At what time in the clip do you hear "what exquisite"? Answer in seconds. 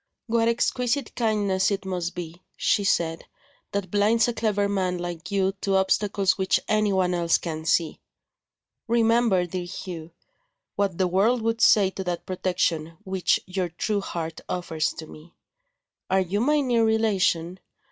0.25-1.13